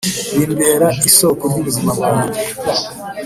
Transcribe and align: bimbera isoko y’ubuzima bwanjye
bimbera 0.37 0.87
isoko 1.09 1.43
y’ubuzima 1.53 1.91
bwanjye 1.97 2.39